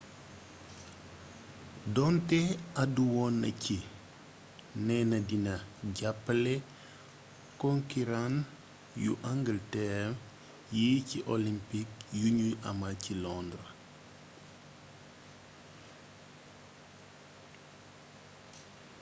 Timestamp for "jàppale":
5.97-6.53